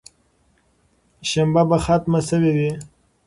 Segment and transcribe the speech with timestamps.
[1.29, 2.71] شننه به ختمه شوې وي.